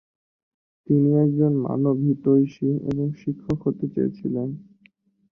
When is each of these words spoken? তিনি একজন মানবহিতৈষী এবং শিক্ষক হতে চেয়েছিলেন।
তিনি 0.87 1.09
একজন 1.17 1.51
মানবহিতৈষী 1.65 2.69
এবং 2.89 3.05
শিক্ষক 3.21 3.57
হতে 3.65 3.85
চেয়েছিলেন। 3.93 4.49